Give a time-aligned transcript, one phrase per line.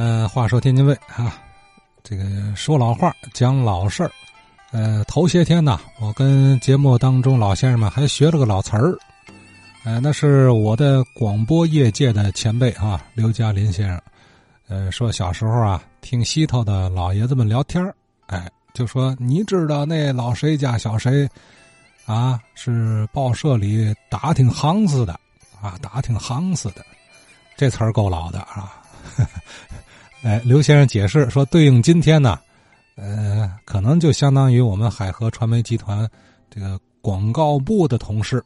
[0.00, 1.36] 呃，话说天津卫啊，
[2.02, 2.24] 这个
[2.56, 4.10] 说老话讲老事儿。
[4.70, 8.96] 呃，头些天呢，我跟节目当中老先生们还学了个老词儿。
[9.84, 14.00] 呃，那是我的广播业界的前辈啊，刘嘉林先生。
[14.68, 17.84] 呃，说小时候啊，听西头的老爷子们聊天
[18.28, 21.28] 哎，就说你知道那老谁家小谁，
[22.06, 25.12] 啊，是报社里打听行子的，
[25.60, 26.82] 啊，打听行子的，
[27.54, 28.72] 这词儿够老的啊。
[30.22, 32.38] 哎，刘先生解释说，对应今天呢，
[32.96, 36.06] 呃，可能就相当于我们海河传媒集团
[36.50, 38.42] 这个广告部的同事。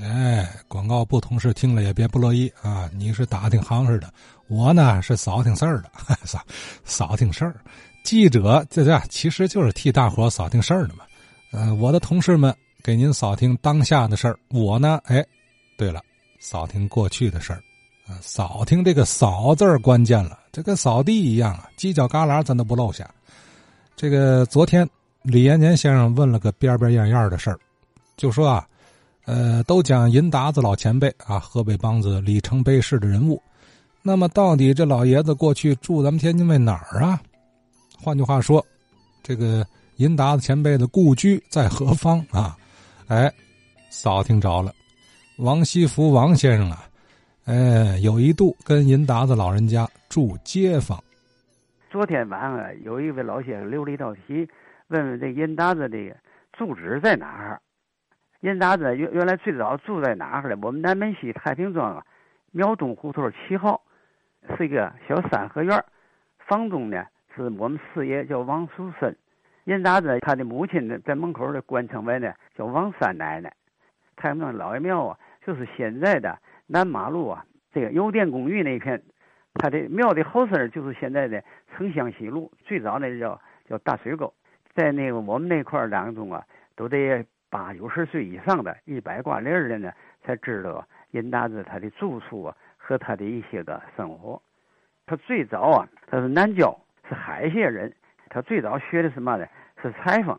[0.00, 2.90] 哎，广告部同事听了也别不乐意啊！
[2.94, 4.12] 你是打听行似的，
[4.48, 5.90] 我呢是扫听事儿的，
[6.26, 6.40] 扫
[6.84, 7.54] 扫听事儿。
[8.02, 11.04] 记者这这其实就是替大伙扫听事儿的嘛。
[11.52, 15.24] 呃，我的同事们给您扫听当下的事儿，我呢，哎，
[15.76, 16.02] 对了，
[16.40, 17.62] 扫听过去的事儿。
[18.20, 23.08] 扫听这个“扫”字儿关键了，这跟扫地一样啊，犄角旮旯咱都不漏下。
[23.96, 24.88] 这个昨天
[25.22, 27.58] 李延年先生问了个边边样样的事儿，
[28.16, 28.66] 就说啊。
[29.24, 33.38] 呃，都讲银达子老前辈啊，河北梆子里程碑式的人物。
[34.00, 37.20] 那么，到底这老爷子过去住咱们天津卫哪儿啊？
[38.02, 38.64] 换句话说，
[39.22, 42.56] 这个银达子前辈的故居在何方啊？
[43.08, 43.30] 哎，
[43.90, 44.72] 扫听着了，
[45.36, 46.87] 王西福王先生啊，
[47.48, 51.02] 哎，有一度跟银达子老人家住街坊。
[51.88, 54.46] 昨天晚上有一位老先生留了一道题，
[54.88, 55.98] 问问这银达子的
[56.52, 57.58] 住址在哪儿。
[58.42, 60.58] 银达子原原来最早住在哪儿呢？
[60.60, 62.04] 我们南门西太平庄啊，
[62.50, 63.80] 庙东胡同七号，
[64.54, 65.82] 是一个小三合院
[66.46, 67.02] 房东呢
[67.34, 69.16] 是我们四爷叫王树森。
[69.64, 73.50] 银达子他的母亲呢在门口的官称为呢叫王三奶奶。
[74.16, 76.38] 太平庄老爷庙啊，就是现在的
[76.68, 79.02] 南马路啊这个邮电公寓那一片，
[79.54, 81.42] 它的庙的后身就是现在的
[81.72, 82.52] 城乡西路。
[82.64, 84.32] 最早那叫叫大水沟，
[84.74, 87.26] 在那个我们那块当中啊，都得。
[87.50, 89.90] 八九十岁以上的一百挂零的呢，
[90.22, 94.42] 才知道银达子他的住处啊和他的一些个生活。
[95.06, 96.78] 他最早啊，他是南郊，
[97.08, 97.90] 是海县人。
[98.28, 99.46] 他最早学的什么呢？
[99.80, 100.38] 是裁缝。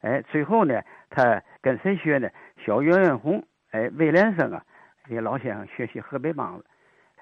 [0.00, 2.28] 哎，最后呢，他跟谁学呢？
[2.66, 4.64] 小袁元红，哎，魏连生啊，
[5.04, 6.64] 这些老先生学习河北梆子。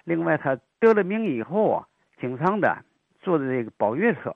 [0.04, 1.86] 另外，他得了名以后啊，
[2.18, 2.76] 经常的
[3.20, 4.34] 坐的这个包月车，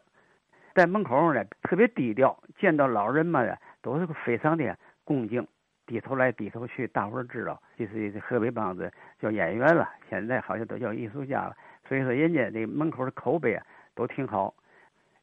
[0.75, 3.57] 在门口呢特别低调，见到老人们呢。
[3.85, 4.75] 都是非常的
[5.05, 5.47] 恭敬，
[5.85, 8.91] 低头来低头去，大伙儿知道这是河北梆子
[9.21, 11.55] 叫演员了，现在好像都叫艺术家了。
[11.87, 13.63] 所以说，人家这门口的口碑啊
[13.95, 14.55] 都挺好。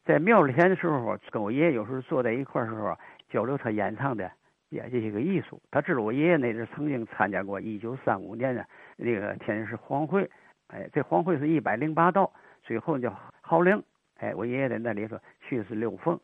[0.05, 2.95] 在庙里前的时候，跟我爷爷有时候坐在一块儿时候
[3.31, 4.31] 交流他演唱的
[4.71, 5.61] 也这些个艺术。
[5.69, 8.65] 他知道我爷爷那阵曾经参加过一九三五年的
[8.95, 10.27] 那个天津市黄会，
[10.67, 12.31] 哎，这黄会是一百零八道，
[12.63, 13.83] 最后叫号令，
[14.17, 16.17] 哎，我爷爷在那里头去的是六凤。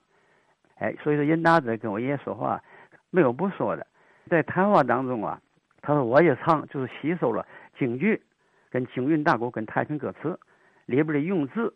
[0.75, 2.63] 哎，所以说任达子跟我爷爷说话
[3.09, 3.85] 没有不说的，
[4.29, 5.41] 在谈话当中啊，
[5.81, 7.45] 他说我也唱就是吸收了
[7.77, 8.21] 京剧、
[8.69, 10.39] 跟京韵大鼓、跟太平歌词
[10.85, 11.75] 里边的用字，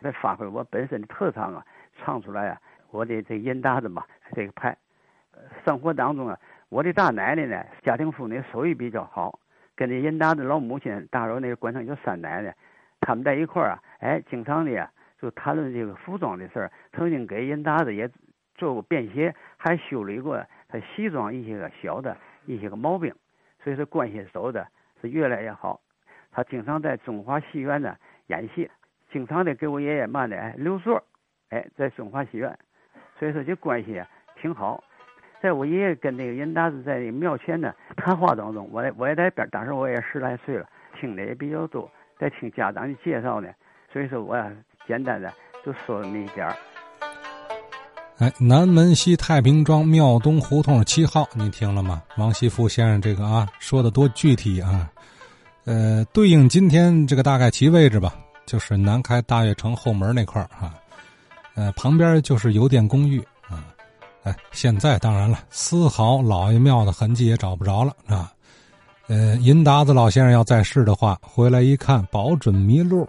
[0.00, 1.66] 来发挥我本身的特长啊，
[1.98, 2.60] 唱出来啊，
[2.90, 4.04] 我的这任达子嘛
[4.34, 4.76] 这个派。
[5.64, 6.38] 生活当中啊，
[6.68, 9.38] 我的大奶奶呢，家庭妇女手艺比较好，
[9.74, 12.54] 跟这任达子老母亲大伙那个管称叫三奶奶，
[13.00, 18.10] 他们在一块儿啊，哎，经常的就谈论这个服装的事儿，曾经给任达子也。
[18.54, 23.12] 做过便携，还修理过他西装一些个小的一些个毛病，
[23.64, 24.68] 所以说关系走的
[25.00, 25.80] 是越来越好。
[26.30, 28.70] 他经常在中华戏院呢演戏，
[29.10, 31.02] 经常的给我爷爷嘛的留座，
[31.48, 32.56] 哎，在中华戏院，
[33.18, 34.00] 所以说这关系
[34.36, 34.84] 挺好。
[35.42, 40.64] 在我爷爷跟那个任达子在庙前呢谈话当中，我我也在边，当时我也十来岁了，
[41.00, 43.48] 听的也比较多，在听家长的介绍呢，
[43.92, 44.36] 所以说我
[44.86, 45.32] 简单的
[45.66, 46.54] 就说那么一点儿。
[48.18, 52.00] 哎，南门西太平庄庙东胡同七号，你听了吗？
[52.18, 54.88] 王西富先生这个啊，说的多具体啊！
[55.64, 58.14] 呃，对应今天这个大概其位置吧，
[58.46, 60.72] 就是南开大悦城后门那块儿哈。
[61.56, 63.20] 呃，旁边就是邮电公寓。
[64.22, 68.32] 哎，现在当然了，丝毫老爷庙的痕迹也找不着了啊。
[69.08, 73.08] 呃，银达子老先生要在世的话，回来一看，保准迷路